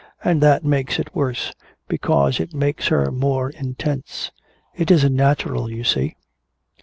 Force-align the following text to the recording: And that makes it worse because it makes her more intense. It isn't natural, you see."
And 0.23 0.41
that 0.41 0.65
makes 0.65 0.97
it 0.97 1.13
worse 1.15 1.53
because 1.87 2.39
it 2.39 2.55
makes 2.55 2.87
her 2.87 3.11
more 3.11 3.51
intense. 3.51 4.31
It 4.73 4.89
isn't 4.89 5.15
natural, 5.15 5.69
you 5.69 5.83
see." 5.83 6.15